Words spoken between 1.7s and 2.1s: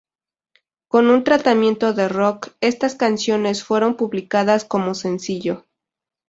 de